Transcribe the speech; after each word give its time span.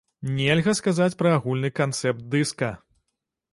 Нельга 0.37 0.73
сказаць 0.79 1.17
пра 1.19 1.35
агульны 1.41 1.71
канцэпт 1.81 2.21
дыска. 2.35 2.73